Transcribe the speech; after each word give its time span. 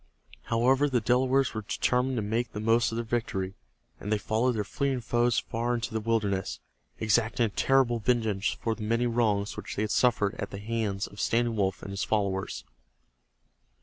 However, 0.45 0.89
the 0.89 0.99
Delawares 0.99 1.53
were 1.53 1.61
determined 1.61 2.15
to 2.15 2.23
make 2.23 2.53
the 2.53 2.59
most 2.59 2.91
of 2.91 2.95
their 2.95 3.05
victory, 3.05 3.53
and 3.99 4.11
they 4.11 4.17
followed 4.17 4.53
their 4.53 4.63
fleeing 4.63 4.99
foes 4.99 5.37
far 5.37 5.75
into 5.75 5.93
the 5.93 5.99
wilderness, 5.99 6.59
exacting 6.99 7.45
a 7.45 7.49
terrible 7.49 7.99
vengeance 7.99 8.47
for 8.59 8.73
the 8.73 8.81
many 8.81 9.05
wrongs 9.05 9.55
which 9.55 9.75
they 9.75 9.83
had 9.83 9.91
suffered 9.91 10.33
at 10.39 10.49
the 10.49 10.57
hands 10.57 11.05
of 11.05 11.19
Standing 11.21 11.55
Wolf 11.55 11.83
and 11.83 11.91
his 11.91 12.03
followers. 12.03 12.63